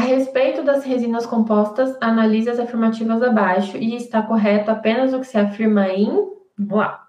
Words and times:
respeito 0.00 0.62
das 0.62 0.84
resinas 0.84 1.26
compostas, 1.26 1.96
analise 2.00 2.50
as 2.50 2.58
afirmativas 2.58 3.22
abaixo 3.22 3.76
e 3.76 3.94
está 3.94 4.22
correto 4.22 4.70
apenas 4.70 5.12
o 5.12 5.20
que 5.20 5.26
se 5.26 5.38
afirma 5.38 5.88
em. 5.88 6.10
Vamos 6.58 6.76
lá. 6.76 7.06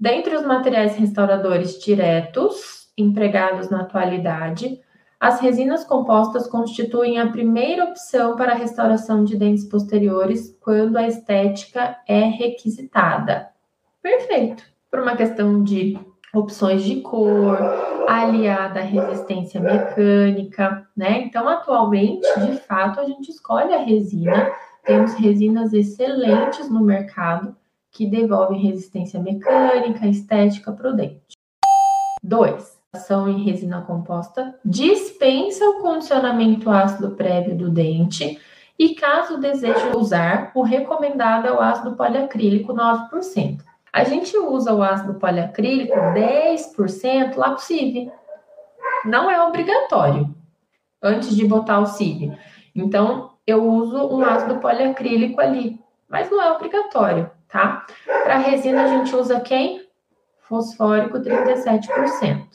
Dentre 0.00 0.36
os 0.36 0.46
materiais 0.46 0.96
restauradores 0.96 1.78
diretos 1.82 2.88
empregados 2.96 3.68
na 3.68 3.82
atualidade, 3.82 4.80
as 5.20 5.40
resinas 5.40 5.82
compostas 5.84 6.46
constituem 6.46 7.18
a 7.18 7.28
primeira 7.28 7.84
opção 7.84 8.36
para 8.36 8.52
a 8.52 8.56
restauração 8.56 9.24
de 9.24 9.36
dentes 9.36 9.64
posteriores 9.64 10.56
quando 10.60 10.96
a 10.96 11.08
estética 11.08 11.96
é 12.06 12.20
requisitada. 12.20 13.48
Perfeito. 14.00 14.62
Por 14.88 15.00
uma 15.00 15.16
questão 15.16 15.62
de 15.64 15.98
opções 16.32 16.84
de 16.84 17.00
cor, 17.00 17.58
aliada 18.08 18.80
à 18.80 18.82
resistência 18.82 19.60
mecânica, 19.60 20.86
né? 20.96 21.22
Então, 21.22 21.48
atualmente, 21.48 22.26
de 22.40 22.58
fato, 22.60 23.00
a 23.00 23.04
gente 23.04 23.30
escolhe 23.30 23.74
a 23.74 23.78
resina. 23.78 24.50
Temos 24.84 25.14
resinas 25.14 25.72
excelentes 25.72 26.70
no 26.70 26.80
mercado 26.80 27.54
que 27.90 28.06
devolvem 28.06 28.60
resistência 28.60 29.20
mecânica, 29.20 30.06
estética 30.06 30.72
para 30.72 30.90
o 30.90 30.94
dente. 30.94 31.36
2 32.22 32.78
ação 32.90 33.28
em 33.28 33.44
resina 33.44 33.82
composta 33.82 34.58
dispensa 34.64 35.62
o 35.68 35.82
condicionamento 35.82 36.70
ácido 36.70 37.10
prévio 37.10 37.54
do 37.54 37.70
dente 37.70 38.40
e, 38.78 38.94
caso 38.94 39.38
deseje 39.38 39.94
usar, 39.94 40.52
o 40.54 40.62
recomendado 40.62 41.46
é 41.46 41.52
o 41.52 41.60
ácido 41.60 41.96
poliacrílico 41.96 42.72
9%. 42.72 43.67
A 43.92 44.04
gente 44.04 44.36
usa 44.36 44.74
o 44.74 44.82
ácido 44.82 45.14
poliacrílico 45.14 45.94
10% 45.94 47.36
lá 47.36 47.50
pro 47.50 47.62
CIV. 47.62 48.10
Não 49.04 49.30
é 49.30 49.42
obrigatório 49.42 50.34
antes 51.02 51.34
de 51.34 51.46
botar 51.46 51.80
o 51.80 51.86
CIV. 51.86 52.36
Então, 52.74 53.32
eu 53.46 53.64
uso 53.66 54.08
um 54.08 54.24
ácido 54.24 54.58
poliacrílico 54.58 55.40
ali, 55.40 55.80
mas 56.08 56.30
não 56.30 56.42
é 56.42 56.52
obrigatório, 56.52 57.30
tá? 57.48 57.86
Para 58.04 58.38
resina, 58.38 58.84
a 58.84 58.88
gente 58.88 59.14
usa 59.16 59.40
quem? 59.40 59.86
Fosfórico 60.40 61.18
37%. 61.18 62.46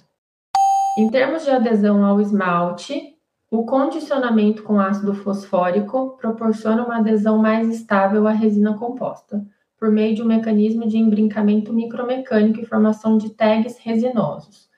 Em 0.97 1.09
termos 1.09 1.43
de 1.43 1.49
adesão 1.49 2.05
ao 2.05 2.21
esmalte, 2.21 3.17
o 3.49 3.65
condicionamento 3.65 4.63
com 4.63 4.79
ácido 4.79 5.13
fosfórico 5.13 6.17
proporciona 6.17 6.85
uma 6.85 6.97
adesão 6.97 7.37
mais 7.37 7.67
estável 7.69 8.27
à 8.27 8.31
resina 8.31 8.77
composta, 8.77 9.43
por 9.83 9.91
meio 9.91 10.15
de 10.15 10.21
um 10.21 10.25
mecanismo 10.25 10.87
de 10.87 10.97
embrincamento 10.97 11.73
micromecânico 11.73 12.61
e 12.61 12.65
formação 12.65 13.17
de 13.17 13.31
tags 13.31 13.77
resinosos. 13.79 14.69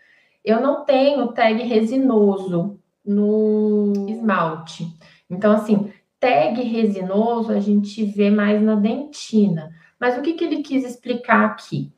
Eu 0.44 0.60
não 0.60 0.84
tenho 0.84 1.28
tag 1.28 1.62
resinoso 1.62 2.80
no 3.06 3.94
esmalte. 4.10 4.92
Então, 5.30 5.52
assim, 5.52 5.94
tag 6.20 6.60
resinoso 6.60 7.52
a 7.52 7.60
gente 7.60 8.04
vê 8.04 8.32
mais 8.32 8.60
na 8.60 8.74
dentina. 8.74 9.70
Mas 10.00 10.18
o 10.18 10.24
que, 10.24 10.34
que 10.34 10.44
ele 10.44 10.64
quis 10.64 10.84
explicar 10.84 11.46
aqui? 11.46 11.94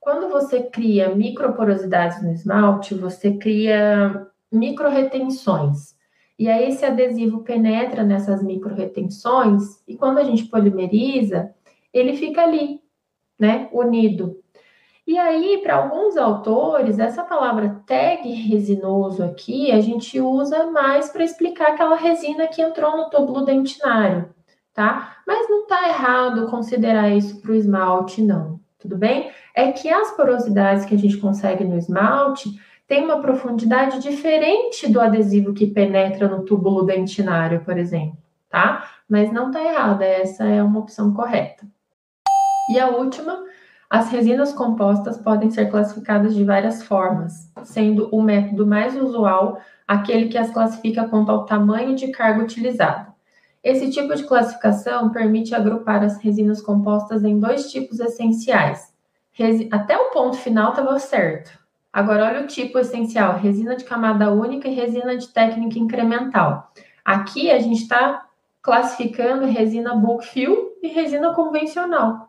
Quando 0.00 0.28
você 0.28 0.64
cria 0.64 1.14
microporosidades 1.14 2.20
no 2.20 2.32
esmalte, 2.32 2.92
você 2.92 3.34
cria 3.34 4.26
microretenções. 4.50 5.96
E 6.36 6.48
aí 6.48 6.70
esse 6.70 6.84
adesivo 6.84 7.44
penetra 7.44 8.02
nessas 8.02 8.42
microretenções 8.42 9.80
e 9.86 9.96
quando 9.96 10.18
a 10.18 10.24
gente 10.24 10.46
polimeriza, 10.46 11.54
ele 11.98 12.16
fica 12.16 12.42
ali, 12.42 12.80
né, 13.38 13.68
unido. 13.72 14.42
E 15.06 15.18
aí, 15.18 15.58
para 15.62 15.76
alguns 15.76 16.16
autores, 16.16 16.98
essa 16.98 17.24
palavra 17.24 17.82
tag 17.86 18.28
resinoso 18.30 19.24
aqui, 19.24 19.72
a 19.72 19.80
gente 19.80 20.20
usa 20.20 20.70
mais 20.70 21.08
para 21.10 21.24
explicar 21.24 21.68
aquela 21.68 21.96
resina 21.96 22.46
que 22.46 22.60
entrou 22.60 22.96
no 22.96 23.08
túbulo 23.08 23.44
dentinário, 23.44 24.34
tá? 24.74 25.16
Mas 25.26 25.48
não 25.48 25.62
está 25.62 25.88
errado 25.88 26.50
considerar 26.50 27.08
isso 27.10 27.40
para 27.40 27.52
o 27.52 27.54
esmalte, 27.54 28.22
não 28.22 28.58
tudo 28.78 28.96
bem? 28.96 29.30
É 29.54 29.72
que 29.72 29.88
as 29.88 30.12
porosidades 30.12 30.84
que 30.84 30.94
a 30.94 30.98
gente 30.98 31.18
consegue 31.18 31.64
no 31.64 31.76
esmalte 31.76 32.48
têm 32.86 33.04
uma 33.04 33.20
profundidade 33.20 33.98
diferente 33.98 34.90
do 34.90 35.00
adesivo 35.00 35.52
que 35.52 35.66
penetra 35.66 36.28
no 36.28 36.44
túbulo 36.44 36.84
dentinário, 36.84 37.62
por 37.64 37.76
exemplo, 37.76 38.16
tá? 38.48 38.88
Mas 39.08 39.32
não 39.32 39.50
tá 39.50 39.62
errada, 39.62 40.04
essa 40.04 40.44
é 40.44 40.62
uma 40.62 40.80
opção 40.80 41.12
correta. 41.12 41.66
E 42.68 42.78
a 42.78 42.88
última, 42.88 43.44
as 43.88 44.10
resinas 44.10 44.52
compostas 44.52 45.16
podem 45.16 45.50
ser 45.50 45.70
classificadas 45.70 46.34
de 46.34 46.44
várias 46.44 46.82
formas, 46.82 47.50
sendo 47.64 48.08
o 48.12 48.22
método 48.22 48.66
mais 48.66 48.94
usual 48.96 49.60
aquele 49.86 50.28
que 50.28 50.36
as 50.36 50.50
classifica 50.50 51.08
quanto 51.08 51.32
ao 51.32 51.46
tamanho 51.46 51.96
de 51.96 52.08
carga 52.08 52.42
utilizada. 52.42 53.08
Esse 53.64 53.90
tipo 53.90 54.14
de 54.14 54.24
classificação 54.24 55.10
permite 55.10 55.54
agrupar 55.54 56.04
as 56.04 56.18
resinas 56.18 56.60
compostas 56.60 57.24
em 57.24 57.40
dois 57.40 57.70
tipos 57.70 57.98
essenciais. 57.98 58.92
Resi 59.32 59.68
Até 59.72 59.96
o 59.96 60.10
ponto 60.10 60.36
final 60.36 60.70
estava 60.70 60.98
certo. 60.98 61.58
Agora, 61.92 62.26
olha 62.26 62.42
o 62.42 62.46
tipo 62.46 62.78
essencial: 62.78 63.38
resina 63.38 63.74
de 63.74 63.84
camada 63.84 64.30
única 64.30 64.68
e 64.68 64.74
resina 64.74 65.16
de 65.16 65.28
técnica 65.28 65.78
incremental. 65.78 66.70
Aqui 67.04 67.50
a 67.50 67.58
gente 67.58 67.82
está 67.82 68.26
classificando 68.62 69.46
resina 69.46 69.94
bulk 69.94 70.26
fill 70.26 70.76
e 70.82 70.88
resina 70.88 71.32
convencional. 71.34 72.27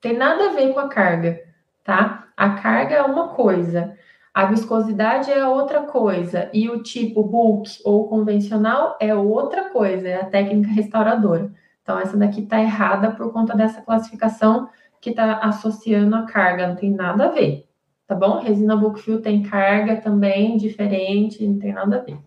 Tem 0.00 0.16
nada 0.16 0.50
a 0.50 0.52
ver 0.52 0.72
com 0.72 0.78
a 0.78 0.88
carga, 0.88 1.42
tá? 1.82 2.28
A 2.36 2.50
carga 2.50 2.94
é 2.94 3.02
uma 3.02 3.28
coisa, 3.30 3.96
a 4.32 4.46
viscosidade 4.46 5.28
é 5.30 5.44
outra 5.44 5.82
coisa 5.82 6.48
e 6.52 6.68
o 6.68 6.82
tipo 6.84 7.24
bulk 7.24 7.68
ou 7.84 8.08
convencional 8.08 8.96
é 9.00 9.12
outra 9.12 9.70
coisa, 9.70 10.08
é 10.08 10.20
a 10.20 10.26
técnica 10.26 10.70
restauradora. 10.70 11.50
Então, 11.82 11.98
essa 11.98 12.16
daqui 12.16 12.42
está 12.42 12.60
errada 12.60 13.10
por 13.10 13.32
conta 13.32 13.56
dessa 13.56 13.80
classificação 13.80 14.68
que 15.00 15.10
está 15.10 15.38
associando 15.38 16.14
a 16.14 16.22
carga, 16.22 16.68
não 16.68 16.76
tem 16.76 16.92
nada 16.92 17.24
a 17.24 17.30
ver, 17.30 17.66
tá 18.06 18.14
bom? 18.14 18.38
Resina 18.38 18.76
bulk 18.76 19.00
fill 19.00 19.20
tem 19.20 19.42
carga 19.42 19.96
também 19.96 20.56
diferente, 20.56 21.44
não 21.44 21.58
tem 21.58 21.72
nada 21.72 21.96
a 21.96 22.00
ver, 22.00 22.18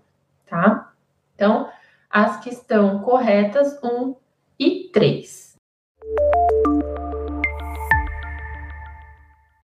tá? 0.45 0.91
Então, 1.35 1.69
as 2.09 2.37
que 2.43 2.49
estão 2.49 2.99
corretas, 2.99 3.81
1 3.81 3.87
um 3.87 4.15
e 4.59 4.89
3. 4.91 5.55